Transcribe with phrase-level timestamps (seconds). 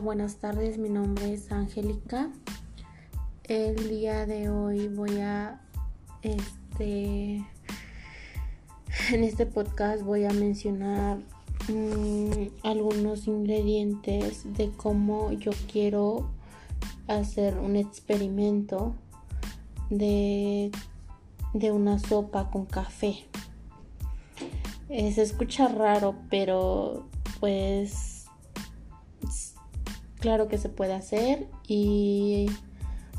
[0.00, 2.30] buenas tardes, mi nombre es Angélica.
[3.44, 5.60] El día de hoy voy a,
[6.22, 7.44] este,
[9.12, 11.18] en este podcast voy a mencionar
[11.68, 16.30] mm, algunos ingredientes de cómo yo quiero
[17.08, 18.94] hacer un experimento
[19.90, 20.70] de,
[21.54, 23.24] de una sopa con café.
[24.90, 27.08] Eh, se escucha raro, pero
[27.40, 28.17] pues
[30.18, 32.46] claro que se puede hacer y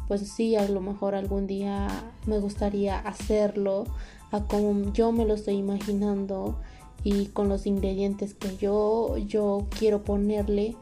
[0.07, 1.88] pues sí, a lo mejor algún día
[2.26, 3.85] me gustaría hacerlo
[4.31, 6.59] a como yo me lo estoy imaginando
[7.04, 10.76] y con los ingredientes que yo yo quiero ponerle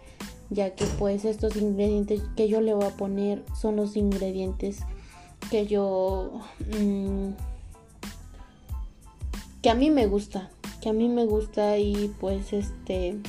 [0.49, 4.79] ya que pues estos ingredientes que yo le voy a poner son los ingredientes
[5.51, 6.41] que yo
[6.79, 7.29] mm,
[9.61, 10.49] que a mí me gusta
[10.81, 13.19] que a mí me gusta y pues este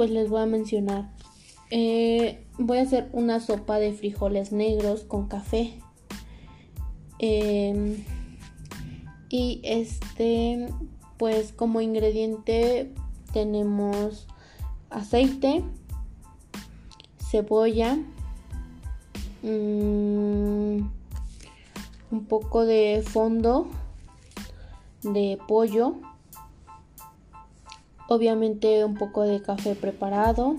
[0.00, 1.10] pues les voy a mencionar.
[1.70, 5.80] Eh, voy a hacer una sopa de frijoles negros con café.
[7.18, 8.04] Em,
[9.28, 10.68] y este,
[11.18, 12.92] pues como ingrediente
[13.32, 14.26] tenemos
[14.90, 15.62] aceite,
[17.30, 17.96] cebolla,
[19.42, 20.80] mm,
[22.10, 23.68] un poco de fondo
[25.02, 25.94] de pollo
[28.10, 30.56] obviamente un poco de café preparado,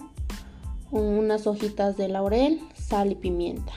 [0.91, 3.73] unas hojitas de laurel, sal y pimienta.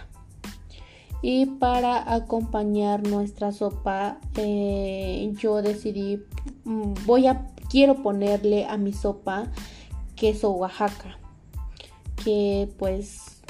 [1.22, 6.22] Y para acompañar nuestra sopa, eh, yo decidí,
[6.64, 9.50] mm, voy a, quiero ponerle a mi sopa
[10.16, 11.18] queso Oaxaca,
[12.22, 13.40] que pues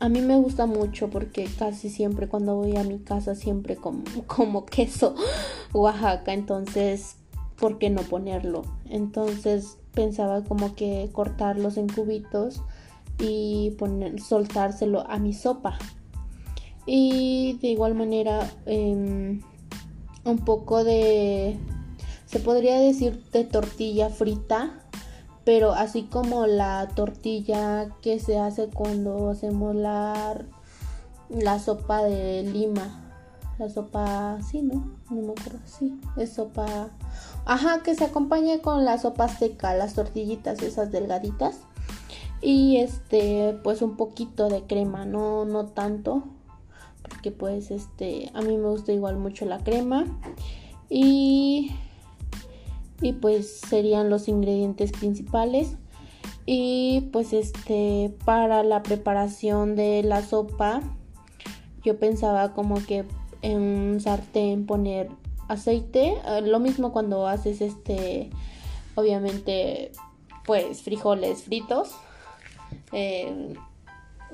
[0.00, 4.02] a mí me gusta mucho porque casi siempre cuando voy a mi casa siempre como,
[4.26, 5.14] como queso
[5.72, 7.16] Oaxaca, entonces
[7.60, 8.62] ¿por qué no ponerlo?
[8.88, 12.62] Entonces pensaba como que cortarlos en cubitos
[13.18, 15.78] y poner, soltárselo a mi sopa.
[16.86, 19.42] Y de igual manera em,
[20.24, 21.58] un poco de,
[22.26, 24.80] se podría decir de tortilla frita,
[25.44, 30.44] pero así como la tortilla que se hace cuando hacemos la,
[31.28, 33.09] la sopa de lima
[33.60, 34.90] la sopa, sí, ¿no?
[35.10, 36.88] No me acuerdo, sí, es sopa,
[37.44, 41.60] ajá, que se acompaña con la sopa seca, las tortillitas esas delgaditas
[42.40, 46.24] y este, pues un poquito de crema, no, no tanto,
[47.02, 50.06] porque pues este, a mí me gusta igual mucho la crema
[50.88, 51.70] y,
[53.02, 55.76] y pues serían los ingredientes principales.
[56.46, 60.80] Y pues este, para la preparación de la sopa,
[61.84, 63.04] yo pensaba como que
[63.42, 65.10] en un sartén poner
[65.48, 66.14] aceite.
[66.26, 68.30] Eh, lo mismo cuando haces este,
[68.94, 69.92] obviamente,
[70.44, 71.94] pues frijoles fritos.
[72.92, 73.54] Eh,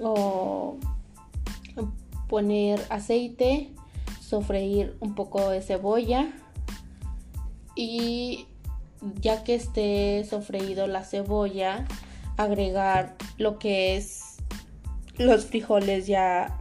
[0.01, 0.77] o
[2.29, 3.71] poner aceite,
[4.21, 6.33] sofreír un poco de cebolla
[7.75, 8.47] y
[9.21, 11.87] ya que esté sofreído la cebolla,
[12.37, 14.37] agregar lo que es
[15.19, 16.59] los frijoles ya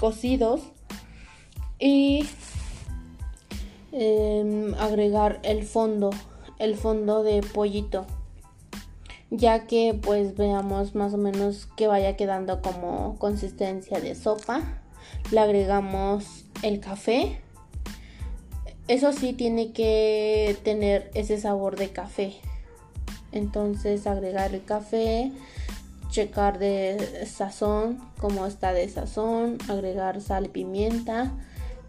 [0.00, 0.62] cocidos
[1.84, 2.26] y
[3.92, 6.08] em, agregar el fondo,
[6.58, 8.06] el fondo de pollito,
[9.30, 14.62] ya que pues veamos más o menos que vaya quedando como consistencia de sopa.
[15.30, 17.38] Le agregamos el café.
[18.88, 22.32] Eso sí tiene que tener ese sabor de café.
[23.30, 25.32] Entonces agregar el café,
[26.08, 31.30] checar de sazón, como está de sazón, agregar sal y pimienta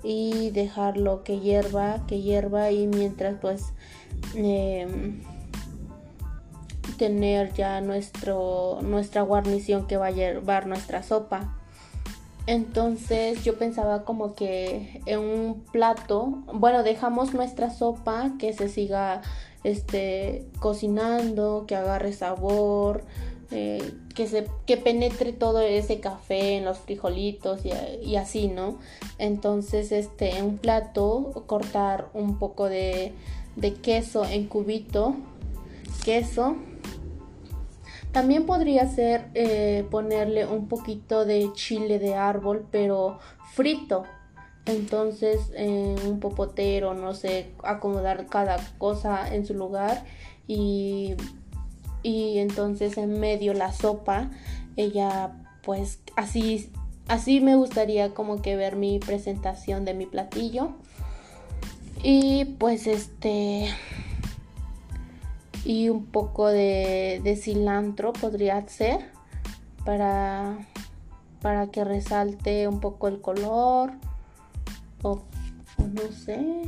[0.05, 3.73] y dejarlo que hierva, que hierva y mientras pues
[4.35, 5.21] em,
[6.97, 11.57] tener ya nuestro, nuestra guarnición que va a llevar nuestra sopa.
[12.47, 19.23] Entonces yo pensaba como que en un plato, bueno, dejamos nuestra sopa que se siga
[19.63, 23.03] este cocinando, que agarre sabor,
[23.51, 27.61] eh, que, se, que penetre todo ese café en los frijolitos
[28.01, 28.79] y, así, ¿no?
[29.19, 33.13] Entonces, este, en un plato, cortar un poco de,
[33.81, 35.15] queso en cubito,
[36.03, 36.55] queso.
[38.11, 43.19] También podría ser eh, ponerle un poquito de chile de árbol, pero
[43.53, 44.03] frito.
[44.65, 50.03] Entonces, en un popotero, no sé, acomodar cada cosa en su lugar
[50.47, 51.15] y
[52.05, 54.29] y entonces en medio la sopa,
[54.75, 55.31] ella
[55.63, 56.71] pues así,
[57.07, 60.73] así me gustaría como que ver mi presentación de mi platillo.
[62.03, 63.69] Y pues este,
[65.65, 68.99] y un poco de, cilantro podría ser
[69.83, 70.59] para,
[71.41, 73.93] para que resalte un poco el color
[75.01, 75.23] o,
[75.79, 76.61] no sé,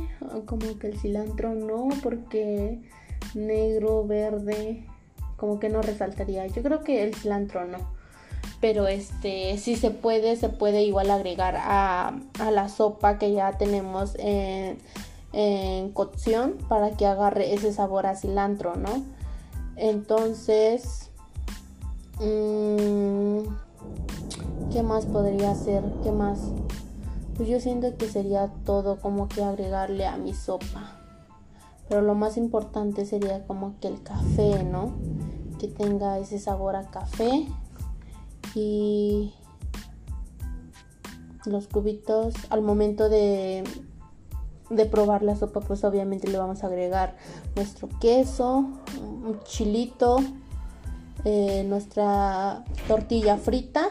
[0.46, 2.80] como que el cilantro no porque
[3.36, 4.84] negro, verde,
[5.38, 6.46] como que no resaltaría.
[6.48, 7.78] Yo creo que el cilantro no.
[8.60, 13.56] Pero este, si se puede, se puede igual agregar a, a la sopa que ya
[13.56, 14.78] tenemos en,
[15.32, 19.04] en cocción para que agarre ese sabor a cilantro, ¿no?
[19.76, 21.10] Entonces,
[22.18, 23.42] mmm,
[24.72, 25.84] ¿qué más podría hacer?
[26.02, 26.40] ¿Qué más?
[27.36, 30.96] Pues yo siento que sería todo como que agregarle a mi sopa.
[31.88, 34.92] Pero lo más importante sería como que el café, ¿no?
[35.58, 37.46] Que tenga ese sabor a café.
[38.54, 39.34] Y
[41.44, 43.64] los cubitos al momento de,
[44.70, 47.16] de probar la sopa pues obviamente le vamos a agregar
[47.56, 48.68] nuestro queso,
[49.00, 50.18] un chilito,
[51.24, 53.88] eh, nuestra tortilla frita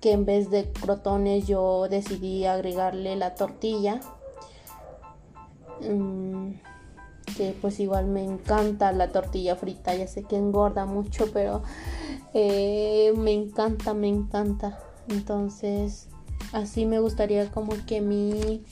[0.00, 4.00] que en vez de crotones yo decidí agregarle la tortilla.
[5.80, 6.52] Mm,
[7.24, 11.62] que pues igual me encanta la tortilla frita, ya sé que engorda mucho, pero
[12.32, 14.78] eh, me encanta, me encanta.
[15.08, 16.08] Entonces,
[16.52, 18.64] así me gustaría como que mi,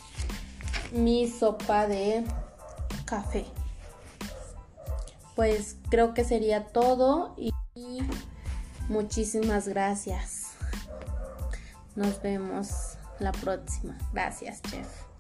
[0.93, 2.25] mi sopa de
[3.05, 3.45] café.
[5.35, 7.53] Pues creo que sería todo y
[8.89, 10.49] muchísimas gracias.
[11.95, 13.97] Nos vemos la próxima.
[14.13, 15.12] Gracias, chef.